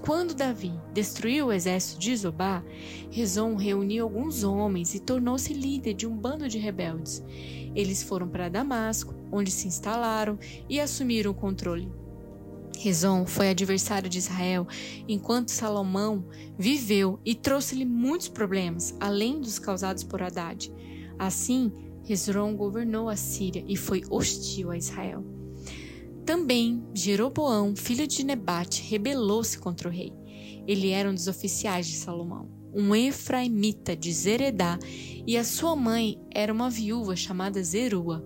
Quando 0.00 0.34
Davi 0.34 0.72
destruiu 0.94 1.48
o 1.48 1.52
exército 1.52 2.00
de 2.00 2.16
Zobá, 2.16 2.64
Rezon 3.10 3.56
reuniu 3.56 4.04
alguns 4.04 4.42
homens 4.42 4.94
e 4.94 5.00
tornou-se 5.00 5.52
líder 5.52 5.92
de 5.92 6.06
um 6.06 6.16
bando 6.16 6.48
de 6.48 6.56
rebeldes. 6.56 7.22
Eles 7.74 8.02
foram 8.02 8.26
para 8.26 8.48
Damasco, 8.48 9.14
onde 9.30 9.50
se 9.50 9.68
instalaram 9.68 10.38
e 10.66 10.80
assumiram 10.80 11.32
o 11.32 11.34
controle. 11.34 11.99
Rezon 12.80 13.26
foi 13.26 13.50
adversário 13.50 14.08
de 14.08 14.16
Israel 14.16 14.66
enquanto 15.06 15.50
Salomão 15.50 16.24
viveu 16.58 17.20
e 17.26 17.34
trouxe-lhe 17.34 17.84
muitos 17.84 18.28
problemas, 18.28 18.96
além 18.98 19.38
dos 19.38 19.58
causados 19.58 20.02
por 20.02 20.22
Haddad. 20.22 20.72
Assim, 21.18 21.70
Rezon 22.02 22.56
governou 22.56 23.10
a 23.10 23.16
Síria 23.16 23.62
e 23.68 23.76
foi 23.76 24.02
hostil 24.08 24.70
a 24.70 24.78
Israel. 24.78 25.22
Também 26.24 26.82
Jeroboão, 26.94 27.76
filho 27.76 28.06
de 28.06 28.24
Nebate, 28.24 28.82
rebelou-se 28.88 29.58
contra 29.58 29.86
o 29.86 29.92
rei. 29.92 30.14
Ele 30.66 30.88
era 30.88 31.10
um 31.10 31.14
dos 31.14 31.28
oficiais 31.28 31.86
de 31.86 31.96
Salomão, 31.96 32.48
um 32.72 32.94
efraimita 32.94 33.94
de 33.94 34.10
Zeredá, 34.10 34.78
e 35.26 35.36
a 35.36 35.44
sua 35.44 35.76
mãe 35.76 36.18
era 36.34 36.50
uma 36.50 36.70
viúva 36.70 37.14
chamada 37.14 37.62
Zerua. 37.62 38.24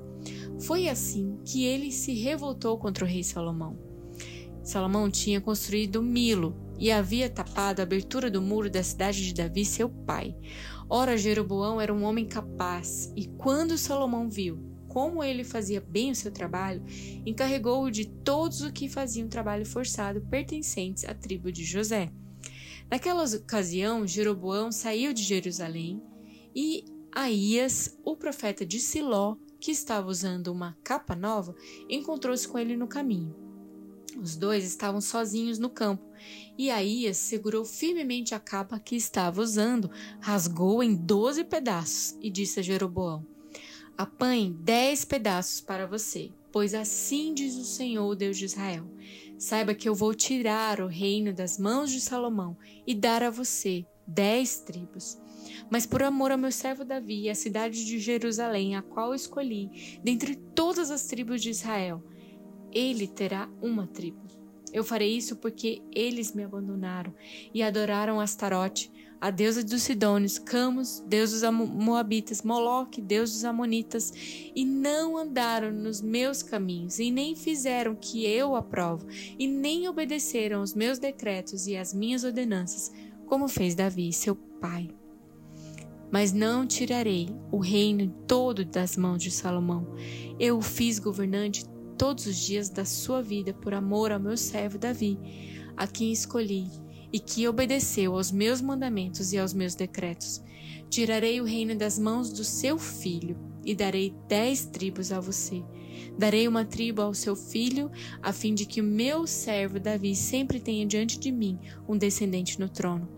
Foi 0.60 0.88
assim 0.88 1.40
que 1.44 1.64
ele 1.64 1.90
se 1.90 2.14
revoltou 2.14 2.78
contra 2.78 3.04
o 3.04 3.08
rei 3.08 3.24
Salomão. 3.24 3.93
Salomão 4.64 5.10
tinha 5.10 5.40
construído 5.40 6.02
Milo 6.02 6.56
e 6.78 6.90
havia 6.90 7.28
tapado 7.28 7.80
a 7.80 7.84
abertura 7.84 8.30
do 8.30 8.40
muro 8.40 8.70
da 8.70 8.82
cidade 8.82 9.22
de 9.22 9.34
Davi, 9.34 9.64
seu 9.64 9.88
pai. 9.88 10.34
Ora, 10.88 11.16
Jeroboão 11.16 11.80
era 11.80 11.92
um 11.92 12.02
homem 12.02 12.26
capaz, 12.26 13.12
e 13.14 13.28
quando 13.28 13.78
Salomão 13.78 14.28
viu 14.28 14.74
como 14.88 15.24
ele 15.24 15.42
fazia 15.42 15.80
bem 15.80 16.12
o 16.12 16.14
seu 16.14 16.30
trabalho, 16.30 16.80
encarregou-o 17.26 17.90
de 17.90 18.06
todos 18.06 18.60
os 18.60 18.70
que 18.70 18.88
faziam 18.88 19.28
trabalho 19.28 19.66
forçado 19.66 20.20
pertencentes 20.20 21.04
à 21.04 21.12
tribo 21.12 21.50
de 21.50 21.64
José. 21.64 22.12
Naquela 22.88 23.24
ocasião, 23.24 24.06
Jeroboão 24.06 24.70
saiu 24.70 25.12
de 25.12 25.24
Jerusalém 25.24 26.00
e 26.54 26.84
Aías, 27.12 27.98
o 28.04 28.16
profeta 28.16 28.64
de 28.64 28.78
Siló, 28.78 29.36
que 29.58 29.72
estava 29.72 30.08
usando 30.08 30.48
uma 30.48 30.76
capa 30.84 31.16
nova, 31.16 31.56
encontrou-se 31.88 32.46
com 32.46 32.56
ele 32.56 32.76
no 32.76 32.86
caminho. 32.86 33.43
Os 34.16 34.36
dois 34.36 34.64
estavam 34.64 35.00
sozinhos 35.00 35.58
no 35.58 35.68
campo, 35.68 36.04
e 36.56 36.70
Aías 36.70 37.16
segurou 37.16 37.64
firmemente 37.64 38.34
a 38.34 38.40
capa 38.40 38.78
que 38.78 38.94
estava 38.94 39.40
usando, 39.40 39.90
rasgou 40.20 40.82
em 40.82 40.94
doze 40.94 41.44
pedaços 41.44 42.16
e 42.20 42.30
disse 42.30 42.60
a 42.60 42.62
Jeroboão: 42.62 43.26
Apanhe 43.96 44.50
dez 44.50 45.04
pedaços 45.04 45.60
para 45.60 45.86
você, 45.86 46.30
pois 46.52 46.74
assim 46.74 47.34
diz 47.34 47.56
o 47.56 47.64
Senhor, 47.64 48.14
Deus 48.14 48.36
de 48.36 48.44
Israel. 48.44 48.86
Saiba 49.38 49.74
que 49.74 49.88
eu 49.88 49.94
vou 49.94 50.14
tirar 50.14 50.80
o 50.80 50.86
reino 50.86 51.32
das 51.32 51.58
mãos 51.58 51.90
de 51.90 52.00
Salomão 52.00 52.56
e 52.86 52.94
dar 52.94 53.22
a 53.22 53.30
você 53.30 53.84
dez 54.06 54.58
tribos. 54.58 55.18
Mas 55.70 55.86
por 55.86 56.02
amor 56.02 56.30
ao 56.30 56.38
meu 56.38 56.52
servo 56.52 56.84
Davi 56.84 57.22
e 57.22 57.30
à 57.30 57.34
cidade 57.34 57.84
de 57.84 57.98
Jerusalém, 57.98 58.76
a 58.76 58.82
qual 58.82 59.14
escolhi, 59.14 59.98
dentre 60.02 60.36
todas 60.36 60.90
as 60.90 61.06
tribos 61.06 61.42
de 61.42 61.50
Israel, 61.50 62.02
ele 62.74 63.06
terá 63.06 63.48
uma 63.62 63.86
tribo. 63.86 64.24
Eu 64.72 64.82
farei 64.82 65.16
isso 65.16 65.36
porque 65.36 65.80
eles 65.94 66.34
me 66.34 66.42
abandonaram 66.42 67.14
e 67.54 67.62
adoraram 67.62 68.20
Astarote, 68.20 68.90
a 69.20 69.30
deusa 69.30 69.62
dos 69.62 69.82
Sidônios, 69.82 70.38
Camus, 70.38 71.02
deus 71.06 71.30
dos 71.30 71.42
Moabitas, 71.50 72.42
Moloque, 72.42 73.00
deus 73.00 73.32
dos 73.32 73.44
Amonitas, 73.44 74.12
e 74.54 74.64
não 74.64 75.16
andaram 75.16 75.72
nos 75.72 76.02
meus 76.02 76.42
caminhos, 76.42 76.98
e 76.98 77.10
nem 77.10 77.34
fizeram 77.34 77.94
que 77.94 78.26
eu 78.26 78.54
aprovo, 78.54 79.06
e 79.38 79.46
nem 79.46 79.88
obedeceram 79.88 80.58
aos 80.58 80.74
meus 80.74 80.98
decretos 80.98 81.66
e 81.66 81.76
às 81.76 81.94
minhas 81.94 82.24
ordenanças, 82.24 82.92
como 83.24 83.48
fez 83.48 83.74
Davi, 83.74 84.12
seu 84.12 84.34
pai. 84.34 84.90
Mas 86.12 86.32
não 86.32 86.66
tirarei 86.66 87.28
o 87.50 87.58
reino 87.58 88.08
todo 88.26 88.64
das 88.64 88.96
mãos 88.96 89.22
de 89.22 89.30
Salomão. 89.30 89.86
Eu 90.38 90.58
o 90.58 90.62
fiz 90.62 90.98
governante 90.98 91.64
todos 91.96 92.26
os 92.26 92.36
dias 92.36 92.68
da 92.68 92.84
sua 92.84 93.22
vida 93.22 93.52
por 93.52 93.74
amor 93.74 94.12
ao 94.12 94.20
meu 94.20 94.36
servo 94.36 94.78
Davi, 94.78 95.18
a 95.76 95.86
quem 95.86 96.12
escolhi 96.12 96.66
e 97.12 97.20
que 97.20 97.46
obedeceu 97.46 98.14
aos 98.14 98.32
meus 98.32 98.60
mandamentos 98.60 99.32
e 99.32 99.38
aos 99.38 99.54
meus 99.54 99.74
decretos. 99.74 100.42
Tirarei 100.90 101.40
o 101.40 101.44
reino 101.44 101.74
das 101.76 101.98
mãos 101.98 102.32
do 102.32 102.44
seu 102.44 102.78
filho 102.78 103.36
e 103.64 103.74
darei 103.74 104.14
dez 104.28 104.64
tribos 104.66 105.12
a 105.12 105.20
você. 105.20 105.62
Darei 106.18 106.46
uma 106.46 106.64
tribo 106.64 107.02
ao 107.02 107.14
seu 107.14 107.34
filho, 107.34 107.90
a 108.22 108.32
fim 108.32 108.54
de 108.54 108.66
que 108.66 108.80
o 108.80 108.84
meu 108.84 109.26
servo 109.26 109.78
Davi 109.78 110.14
sempre 110.14 110.60
tenha 110.60 110.86
diante 110.86 111.18
de 111.18 111.30
mim 111.30 111.58
um 111.88 111.96
descendente 111.96 112.58
no 112.58 112.68
trono. 112.68 113.08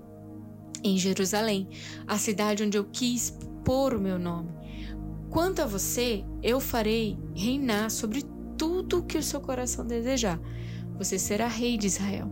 Em 0.85 0.99
Jerusalém, 0.99 1.69
a 2.07 2.19
cidade 2.19 2.63
onde 2.63 2.77
eu 2.79 2.85
quis 2.85 3.37
pôr 3.65 3.95
o 3.95 4.01
meu 4.01 4.19
nome. 4.19 4.51
Quanto 5.31 5.61
a 5.61 5.67
você, 5.67 6.25
eu 6.43 6.61
farei 6.61 7.19
reinar 7.35 7.91
sobre 7.91 8.23
tudo 8.89 9.03
o 9.03 9.07
que 9.07 9.19
o 9.19 9.23
seu 9.23 9.41
coração 9.41 9.87
desejar. 9.87 10.41
Você 10.99 11.19
será 11.19 11.47
rei 11.49 11.77
de 11.77 11.87
Israel. 11.87 12.29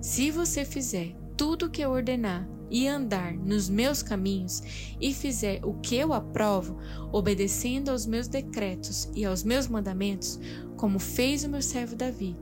Se 0.00 0.30
você 0.30 0.64
fizer 0.64 1.14
tudo 1.36 1.66
o 1.66 1.70
que 1.70 1.82
eu 1.82 1.90
ordenar 1.90 2.48
e 2.70 2.88
andar 2.88 3.34
nos 3.34 3.68
meus 3.68 4.02
caminhos 4.02 4.62
e 5.00 5.12
fizer 5.12 5.64
o 5.64 5.74
que 5.74 5.96
eu 5.96 6.12
aprovo, 6.12 6.78
obedecendo 7.12 7.90
aos 7.90 8.06
meus 8.06 8.26
decretos 8.26 9.08
e 9.14 9.24
aos 9.24 9.42
meus 9.42 9.68
mandamentos, 9.68 10.40
como 10.76 10.98
fez 10.98 11.44
o 11.44 11.48
meu 11.48 11.62
servo 11.62 11.94
Davi, 11.94 12.36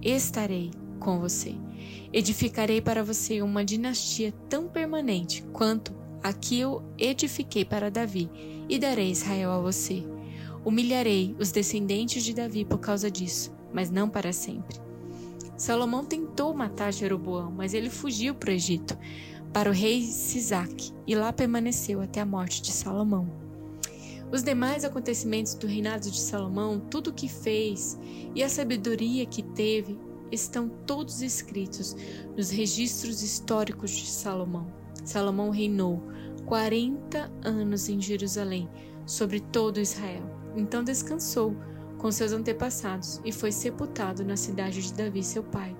estarei 0.00 0.70
com 1.00 1.18
você. 1.18 1.54
Edificarei 2.12 2.80
para 2.80 3.02
você 3.02 3.42
uma 3.42 3.64
dinastia 3.64 4.32
tão 4.48 4.68
permanente 4.68 5.42
quanto 5.52 5.92
a 6.22 6.32
que 6.32 6.58
eu 6.58 6.82
edifiquei 6.96 7.66
para 7.66 7.90
Davi, 7.90 8.30
e 8.66 8.78
darei 8.78 9.10
Israel 9.10 9.50
a 9.50 9.60
você. 9.60 10.02
Humilharei 10.64 11.36
os 11.38 11.52
descendentes 11.52 12.24
de 12.24 12.32
Davi 12.32 12.64
por 12.64 12.78
causa 12.78 13.10
disso, 13.10 13.52
mas 13.72 13.90
não 13.90 14.08
para 14.08 14.32
sempre. 14.32 14.80
Salomão 15.56 16.04
tentou 16.04 16.54
matar 16.54 16.92
Jeroboão, 16.92 17.50
mas 17.50 17.74
ele 17.74 17.90
fugiu 17.90 18.34
para 18.34 18.50
o 18.50 18.52
Egito, 18.52 18.96
para 19.52 19.70
o 19.70 19.72
rei 19.72 20.02
Sisaque, 20.02 20.92
e 21.06 21.14
lá 21.14 21.32
permaneceu 21.32 22.00
até 22.00 22.20
a 22.20 22.26
morte 22.26 22.62
de 22.62 22.72
Salomão. 22.72 23.30
Os 24.32 24.42
demais 24.42 24.84
acontecimentos 24.84 25.54
do 25.54 25.66
reinado 25.66 26.10
de 26.10 26.20
Salomão, 26.20 26.80
tudo 26.80 27.10
o 27.10 27.14
que 27.14 27.28
fez 27.28 27.98
e 28.34 28.42
a 28.42 28.48
sabedoria 28.48 29.24
que 29.26 29.42
teve, 29.42 29.98
estão 30.32 30.68
todos 30.68 31.22
escritos 31.22 31.94
nos 32.36 32.50
registros 32.50 33.22
históricos 33.22 33.92
de 33.92 34.06
Salomão. 34.06 34.66
Salomão 35.04 35.50
reinou 35.50 36.02
40 36.46 37.30
anos 37.44 37.88
em 37.88 38.00
Jerusalém 38.00 38.68
sobre 39.06 39.40
todo 39.40 39.80
Israel. 39.80 40.33
Então 40.56 40.84
descansou 40.84 41.56
com 41.98 42.10
seus 42.10 42.32
antepassados 42.32 43.20
e 43.24 43.32
foi 43.32 43.50
sepultado 43.50 44.24
na 44.24 44.36
cidade 44.36 44.82
de 44.82 44.92
Davi, 44.92 45.22
seu 45.22 45.42
pai. 45.42 45.74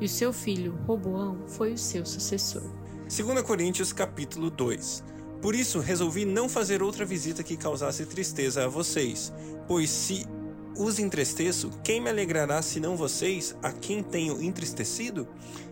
E 0.00 0.04
o 0.04 0.08
seu 0.08 0.32
filho, 0.32 0.78
Roboão, 0.86 1.44
foi 1.46 1.72
o 1.72 1.78
seu 1.78 2.04
sucessor. 2.06 2.62
2 3.08 3.42
Coríntios 3.42 3.92
capítulo 3.92 4.50
2 4.50 5.02
Por 5.40 5.54
isso 5.54 5.80
resolvi 5.80 6.24
não 6.24 6.48
fazer 6.48 6.82
outra 6.82 7.04
visita 7.04 7.42
que 7.42 7.56
causasse 7.56 8.04
tristeza 8.06 8.64
a 8.64 8.68
vocês, 8.68 9.32
pois 9.66 9.88
se 9.90 10.26
os 10.78 11.00
entristeço, 11.00 11.70
quem 11.82 12.00
me 12.00 12.08
alegrará 12.08 12.62
senão 12.62 12.96
vocês, 12.96 13.56
a 13.60 13.72
quem 13.72 14.00
tenho 14.00 14.40
entristecido? 14.40 15.26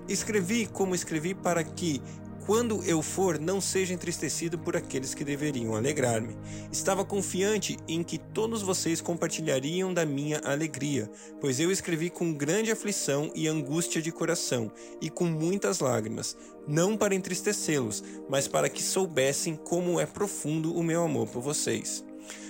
Escrevi 0.09 0.67
como 0.67 0.97
escrevi 0.97 1.33
para 1.33 1.63
que, 1.63 2.03
quando 2.47 2.81
eu 2.85 3.03
for, 3.03 3.41
não 3.41 3.61
seja 3.61 3.93
entristecido 3.93 4.57
por 4.57 4.77
aqueles 4.77 5.15
que 5.15 5.25
deveriam 5.25 5.75
alegrar-me. 5.75 6.37
Estava 6.71 7.05
confiante 7.05 7.77
em 7.89 8.05
que 8.05 8.19
todos 8.19 8.63
vocês 8.63 9.01
compartilhariam 9.01 9.93
da 9.93 10.07
minha 10.07 10.39
alegria, 10.45 11.11
pois 11.41 11.59
eu 11.59 11.73
escrevi 11.73 12.09
com 12.09 12.33
grande 12.33 12.71
aflição 12.71 13.33
e 13.35 13.49
angústia 13.49 14.01
de 14.01 14.13
coração, 14.13 14.71
e 15.03 15.11
com 15.11 15.25
muitas 15.25 15.81
lágrimas, 15.81 16.37
não 16.69 16.97
para 16.97 17.17
entristecê-los, 17.17 18.05
mas 18.29 18.47
para 18.47 18.69
que 18.69 18.83
soubessem 18.83 19.57
como 19.57 19.99
é 19.99 20.07
profundo 20.07 20.73
o 20.73 20.85
meu 20.85 21.03
amor 21.03 21.27
por 21.27 21.43
vocês. 21.43 22.05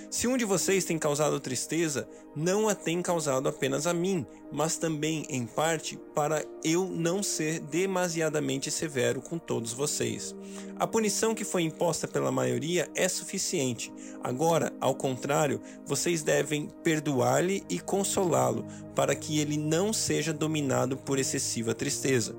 Se 0.09 0.25
um 0.25 0.37
de 0.37 0.45
vocês 0.45 0.85
tem 0.85 0.97
causado 0.97 1.37
tristeza, 1.37 2.07
não 2.33 2.69
a 2.69 2.73
tem 2.73 3.01
causado 3.01 3.49
apenas 3.49 3.85
a 3.85 3.93
mim, 3.93 4.25
mas 4.49 4.77
também, 4.77 5.25
em 5.29 5.45
parte, 5.45 5.99
para 6.15 6.45
eu 6.63 6.85
não 6.85 7.21
ser 7.21 7.59
demasiadamente 7.59 8.71
severo 8.71 9.21
com 9.21 9.37
todos 9.37 9.73
vocês. 9.73 10.33
A 10.79 10.87
punição 10.87 11.35
que 11.35 11.43
foi 11.43 11.63
imposta 11.63 12.07
pela 12.07 12.31
maioria 12.31 12.89
é 12.95 13.09
suficiente. 13.09 13.91
Agora, 14.23 14.71
ao 14.79 14.95
contrário, 14.95 15.59
vocês 15.85 16.23
devem 16.23 16.69
perdoar-lhe 16.83 17.63
e 17.69 17.77
consolá-lo, 17.77 18.65
para 18.95 19.13
que 19.13 19.39
ele 19.39 19.57
não 19.57 19.91
seja 19.91 20.31
dominado 20.31 20.95
por 20.95 21.19
excessiva 21.19 21.73
tristeza. 21.73 22.33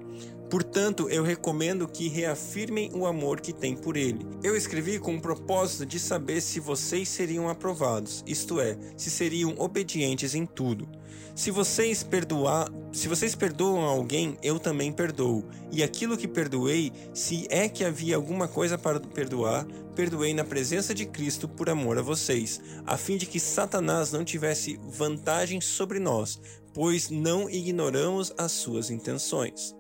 Portanto, 0.50 1.10
eu 1.10 1.22
recomendo 1.22 1.86
que 1.86 2.08
reafirmem 2.08 2.90
o 2.94 3.06
amor 3.06 3.40
que 3.40 3.52
têm 3.52 3.76
por 3.76 3.98
ele. 3.98 4.26
Eu 4.42 4.56
escrevi 4.56 4.98
com 4.98 5.14
o 5.14 5.20
propósito 5.20 5.84
de 5.84 6.00
saber 6.00 6.40
se 6.40 6.58
vocês 6.58 7.08
seriam 7.08 7.50
aprovados, 7.50 8.24
isto 8.26 8.58
é, 8.58 8.78
se 8.96 9.10
seriam 9.10 9.54
obedientes 9.58 10.34
em 10.34 10.46
tudo. 10.46 10.88
Se 11.34 11.50
vocês 11.50 12.02
perdoar, 12.02 12.68
se 12.92 13.06
vocês 13.06 13.34
perdoam 13.34 13.82
alguém, 13.82 14.36
eu 14.42 14.58
também 14.58 14.90
perdoo. 14.90 15.44
E 15.70 15.84
aquilo 15.84 16.16
que 16.16 16.26
perdoei, 16.26 16.92
se 17.14 17.46
é 17.48 17.68
que 17.68 17.84
havia 17.84 18.16
alguma 18.16 18.48
coisa 18.48 18.76
para 18.76 18.98
perdoar, 18.98 19.64
perdoei 19.94 20.34
na 20.34 20.44
presença 20.44 20.94
de 20.94 21.06
Cristo 21.06 21.46
por 21.46 21.70
amor 21.70 21.98
a 21.98 22.02
vocês, 22.02 22.60
a 22.84 22.96
fim 22.96 23.16
de 23.16 23.26
que 23.26 23.38
Satanás 23.38 24.10
não 24.10 24.24
tivesse 24.24 24.80
vantagem 24.82 25.60
sobre 25.60 26.00
nós, 26.00 26.40
pois 26.72 27.10
não 27.10 27.48
ignoramos 27.48 28.32
as 28.36 28.50
suas 28.50 28.90
intenções. 28.90 29.77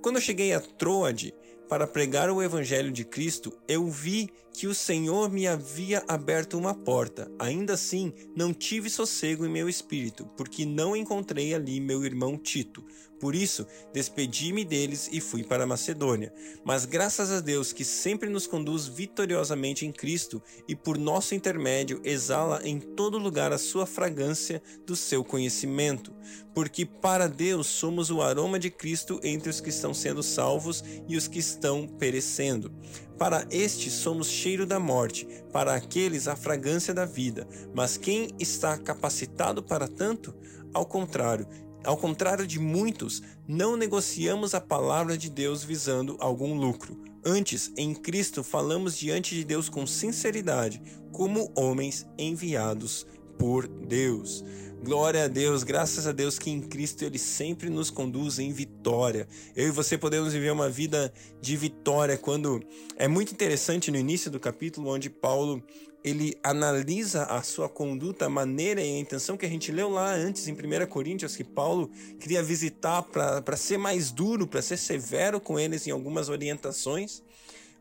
Quando 0.00 0.16
eu 0.16 0.22
cheguei 0.22 0.52
a 0.52 0.60
Troade 0.60 1.34
para 1.68 1.86
pregar 1.86 2.30
o 2.30 2.42
Evangelho 2.42 2.92
de 2.92 3.04
Cristo, 3.04 3.52
eu 3.66 3.86
vi 3.88 4.30
que 4.58 4.66
o 4.66 4.74
Senhor 4.74 5.30
me 5.30 5.46
havia 5.46 6.02
aberto 6.08 6.58
uma 6.58 6.74
porta. 6.74 7.30
Ainda 7.38 7.74
assim, 7.74 8.12
não 8.34 8.52
tive 8.52 8.90
sossego 8.90 9.46
em 9.46 9.48
meu 9.48 9.68
espírito, 9.68 10.28
porque 10.36 10.66
não 10.66 10.96
encontrei 10.96 11.54
ali 11.54 11.78
meu 11.78 12.04
irmão 12.04 12.36
Tito. 12.36 12.84
Por 13.20 13.36
isso, 13.36 13.66
despedi-me 13.92 14.64
deles 14.64 15.08
e 15.12 15.20
fui 15.20 15.44
para 15.44 15.66
Macedônia. 15.66 16.32
Mas 16.64 16.84
graças 16.84 17.30
a 17.30 17.40
Deus 17.40 17.72
que 17.72 17.84
sempre 17.84 18.28
nos 18.28 18.48
conduz 18.48 18.86
vitoriosamente 18.86 19.86
em 19.86 19.92
Cristo 19.92 20.42
e 20.68 20.74
por 20.74 20.98
nosso 20.98 21.36
intermédio 21.36 22.00
exala 22.04 22.60
em 22.64 22.80
todo 22.80 23.16
lugar 23.16 23.52
a 23.52 23.58
sua 23.58 23.86
fragrância 23.86 24.60
do 24.84 24.96
seu 24.96 25.24
conhecimento. 25.24 26.12
Porque 26.52 26.84
para 26.84 27.28
Deus 27.28 27.68
somos 27.68 28.10
o 28.10 28.22
aroma 28.22 28.58
de 28.58 28.70
Cristo 28.70 29.20
entre 29.22 29.50
os 29.50 29.60
que 29.60 29.70
estão 29.70 29.94
sendo 29.94 30.22
salvos 30.22 30.82
e 31.08 31.16
os 31.16 31.28
que 31.28 31.38
estão 31.38 31.86
perecendo. 31.86 32.72
Para 33.18 33.46
estes 33.50 33.94
somos 33.94 34.28
cheiro 34.28 34.64
da 34.64 34.78
morte, 34.78 35.26
para 35.52 35.74
aqueles 35.74 36.28
a 36.28 36.36
fragrância 36.36 36.94
da 36.94 37.04
vida. 37.04 37.48
Mas 37.74 37.96
quem 37.96 38.30
está 38.38 38.78
capacitado 38.78 39.62
para 39.62 39.88
tanto? 39.88 40.34
Ao 40.72 40.86
contrário, 40.86 41.46
ao 41.84 41.96
contrário 41.96 42.46
de 42.46 42.58
muitos, 42.58 43.22
não 43.46 43.76
negociamos 43.76 44.54
a 44.54 44.60
palavra 44.60 45.18
de 45.18 45.28
Deus 45.28 45.64
visando 45.64 46.16
algum 46.20 46.54
lucro. 46.54 46.96
Antes, 47.24 47.72
em 47.76 47.92
Cristo, 47.94 48.44
falamos 48.44 48.96
diante 48.96 49.34
de 49.34 49.44
Deus 49.44 49.68
com 49.68 49.86
sinceridade, 49.86 50.80
como 51.12 51.50
homens 51.56 52.06
enviados 52.16 53.06
por 53.38 53.66
Deus. 53.66 54.44
Glória 54.82 55.24
a 55.24 55.28
Deus, 55.28 55.64
graças 55.64 56.06
a 56.06 56.12
Deus 56.12 56.38
que 56.38 56.50
em 56.50 56.60
Cristo 56.60 57.04
Ele 57.04 57.18
sempre 57.18 57.68
nos 57.68 57.90
conduz 57.90 58.38
em 58.38 58.52
vitória. 58.52 59.26
Eu 59.56 59.68
e 59.68 59.70
você 59.70 59.98
podemos 59.98 60.32
viver 60.32 60.52
uma 60.52 60.70
vida 60.70 61.12
de 61.40 61.56
vitória 61.56 62.16
quando 62.16 62.62
é 62.96 63.08
muito 63.08 63.32
interessante 63.32 63.90
no 63.90 63.96
início 63.96 64.30
do 64.30 64.38
capítulo 64.38 64.88
onde 64.88 65.10
Paulo 65.10 65.62
ele 66.04 66.38
analisa 66.44 67.24
a 67.24 67.42
sua 67.42 67.68
conduta, 67.68 68.26
a 68.26 68.30
maneira 68.30 68.80
e 68.80 68.96
a 68.96 68.98
intenção 69.00 69.36
que 69.36 69.44
a 69.44 69.48
gente 69.48 69.72
leu 69.72 69.90
lá 69.90 70.14
antes 70.14 70.46
em 70.46 70.52
1 70.52 70.86
Coríntios, 70.86 71.36
que 71.36 71.44
Paulo 71.44 71.90
queria 72.20 72.42
visitar 72.42 73.02
para 73.02 73.56
ser 73.56 73.78
mais 73.78 74.12
duro, 74.12 74.46
para 74.46 74.62
ser 74.62 74.76
severo 74.76 75.40
com 75.40 75.58
eles 75.58 75.86
em 75.86 75.90
algumas 75.90 76.28
orientações. 76.28 77.22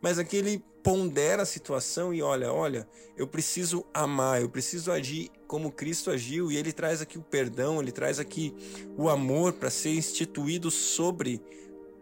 Mas 0.01 0.17
aqui 0.17 0.37
ele 0.37 0.63
pondera 0.87 1.43
a 1.43 1.45
situação 1.45 2.13
e 2.13 2.21
olha, 2.21 2.49
olha, 2.49 2.87
eu 3.17 3.27
preciso 3.27 3.85
amar, 3.93 4.41
eu 4.41 4.47
preciso 4.47 4.89
agir 4.89 5.29
como 5.45 5.69
Cristo 5.69 6.09
agiu, 6.09 6.49
e 6.49 6.55
ele 6.55 6.71
traz 6.71 7.01
aqui 7.01 7.17
o 7.17 7.21
perdão, 7.21 7.81
ele 7.81 7.91
traz 7.91 8.19
aqui 8.19 8.55
o 8.97 9.09
amor 9.09 9.51
para 9.51 9.69
ser 9.69 9.89
instituído 9.89 10.71
sobre 10.71 11.41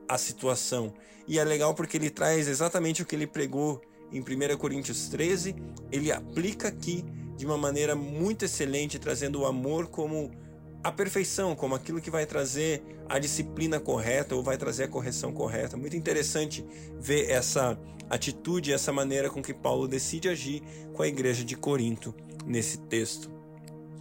a 0.08 0.20
situação. 0.20 0.94
E 1.28 1.40
é 1.40 1.44
legal 1.44 1.74
porque 1.74 1.98
ele 1.98 2.12
traz 2.12 2.48
exatamente 2.48 3.02
o 3.02 3.08
que 3.08 3.16
ele 3.16 3.26
pregou 3.26 3.82
em 4.12 4.22
1 4.22 4.56
Coríntios 4.56 5.10
13, 5.10 5.56
ele 5.92 6.12
aplica 6.12 6.68
aqui 6.68 7.04
de 7.36 7.44
uma 7.44 7.58
maneira 7.58 7.96
muito 7.96 8.46
excelente, 8.46 9.00
trazendo 9.00 9.42
o 9.42 9.46
amor 9.48 9.88
como 9.88 10.30
a 10.86 10.92
perfeição, 10.92 11.56
como 11.56 11.74
aquilo 11.74 12.00
que 12.00 12.12
vai 12.12 12.28
trazer 12.28 12.84
a 13.10 13.18
disciplina 13.18 13.80
correta 13.80 14.36
ou 14.36 14.44
vai 14.44 14.56
trazer 14.56 14.84
a 14.84 14.88
correção 14.88 15.34
correta. 15.34 15.76
Muito 15.76 15.98
interessante 15.98 16.64
ver 17.00 17.28
essa 17.28 17.76
atitude, 18.08 18.72
essa 18.72 18.94
maneira 18.94 19.28
com 19.28 19.42
que 19.42 19.52
Paulo 19.52 19.88
decide 19.88 20.30
agir 20.30 20.62
com 20.94 21.02
a 21.02 21.08
igreja 21.08 21.44
de 21.44 21.56
Corinto 21.56 22.14
nesse 22.46 22.78
texto. 22.78 23.35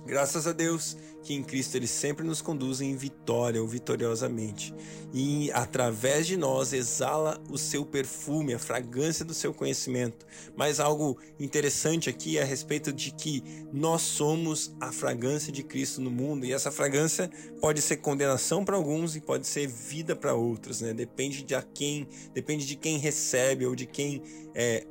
Graças 0.06 0.46
a 0.46 0.52
Deus 0.52 0.96
que 1.22 1.32
em 1.32 1.42
Cristo 1.42 1.76
ele 1.76 1.86
sempre 1.86 2.24
nos 2.24 2.42
conduz 2.42 2.82
em 2.82 2.94
vitória 2.94 3.60
ou 3.60 3.66
vitoriosamente. 3.66 4.74
E 5.12 5.50
através 5.52 6.26
de 6.26 6.36
nós 6.36 6.74
exala 6.74 7.42
o 7.48 7.56
seu 7.56 7.86
perfume, 7.86 8.52
a 8.52 8.58
fragrância 8.58 9.24
do 9.24 9.32
seu 9.32 9.54
conhecimento. 9.54 10.26
Mas 10.54 10.78
algo 10.78 11.18
interessante 11.40 12.10
aqui 12.10 12.36
é 12.36 12.42
a 12.42 12.44
respeito 12.44 12.92
de 12.92 13.10
que 13.10 13.42
nós 13.72 14.02
somos 14.02 14.74
a 14.78 14.92
fragrância 14.92 15.50
de 15.50 15.62
Cristo 15.62 16.02
no 16.02 16.10
mundo. 16.10 16.44
E 16.44 16.52
essa 16.52 16.70
fragrância 16.70 17.30
pode 17.58 17.80
ser 17.80 17.96
condenação 17.96 18.62
para 18.62 18.76
alguns 18.76 19.16
e 19.16 19.20
pode 19.20 19.46
ser 19.46 19.66
vida 19.66 20.14
para 20.14 20.34
outros. 20.34 20.82
Né? 20.82 20.92
Depende 20.92 21.42
de 21.42 21.54
a 21.54 21.62
quem, 21.62 22.06
depende 22.34 22.66
de 22.66 22.76
quem 22.76 22.98
recebe 22.98 23.64
ou 23.64 23.74
de 23.74 23.86
quem 23.86 24.22
é, 24.54 24.86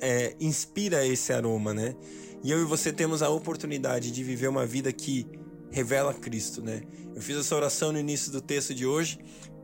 é, 0.00 0.36
inspira 0.40 1.06
esse 1.06 1.32
aroma, 1.32 1.72
né? 1.72 1.94
E 2.42 2.50
eu 2.50 2.60
e 2.60 2.64
você 2.64 2.92
temos 2.92 3.22
a 3.22 3.28
oportunidade 3.28 4.10
de 4.10 4.24
viver 4.24 4.48
uma 4.48 4.66
vida 4.66 4.92
que 4.92 5.26
revela 5.70 6.12
Cristo, 6.12 6.60
né? 6.62 6.82
Eu 7.14 7.22
fiz 7.22 7.36
essa 7.36 7.54
oração 7.54 7.92
no 7.92 7.98
início 7.98 8.32
do 8.32 8.40
texto 8.40 8.74
de 8.74 8.86
hoje, 8.86 9.18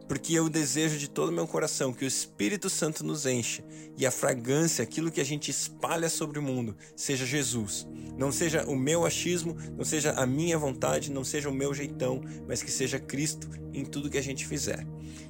porque 0.08 0.32
eu 0.32 0.48
desejo 0.48 0.96
de 0.96 1.08
todo 1.08 1.28
o 1.28 1.32
meu 1.32 1.46
coração 1.46 1.92
que 1.92 2.04
o 2.04 2.08
Espírito 2.08 2.70
Santo 2.70 3.04
nos 3.04 3.26
encha 3.26 3.62
e 3.96 4.06
a 4.06 4.10
fragrância, 4.10 4.82
aquilo 4.82 5.10
que 5.10 5.20
a 5.20 5.24
gente 5.24 5.50
espalha 5.50 6.08
sobre 6.08 6.38
o 6.38 6.42
mundo, 6.42 6.74
seja 6.96 7.26
Jesus. 7.26 7.86
Não 8.16 8.32
seja 8.32 8.64
o 8.64 8.74
meu 8.74 9.04
achismo, 9.04 9.56
não 9.76 9.84
seja 9.84 10.12
a 10.12 10.24
minha 10.24 10.56
vontade, 10.56 11.12
não 11.12 11.24
seja 11.24 11.50
o 11.50 11.54
meu 11.54 11.74
jeitão, 11.74 12.22
mas 12.46 12.62
que 12.62 12.70
seja 12.70 12.98
Cristo 12.98 13.48
em 13.74 13.84
tudo 13.84 14.08
que 14.08 14.18
a 14.18 14.22
gente 14.22 14.46
fizer. 14.46 14.86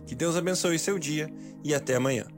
Que 0.07 0.15
Deus 0.15 0.37
abençoe 0.37 0.79
seu 0.79 0.99
dia 0.99 1.29
e 1.65 1.75
até 1.75 1.97
amanhã. 1.97 2.38